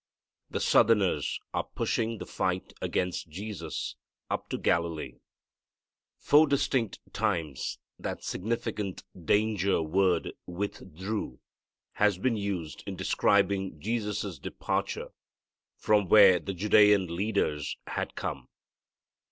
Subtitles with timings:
[0.49, 3.95] The southerners are pushing the fight against Jesus
[4.31, 5.19] up into Galilee.
[6.17, 11.39] Four distinct times that significant danger word "withdrew"
[11.91, 15.09] has been used in describing Jesus' departure
[15.77, 18.47] from where the Judean leaders had come.